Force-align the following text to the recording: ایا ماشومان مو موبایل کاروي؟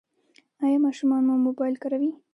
ایا 0.63 0.77
ماشومان 0.85 1.21
مو 1.27 1.35
موبایل 1.45 1.75
کاروي؟ 1.81 2.11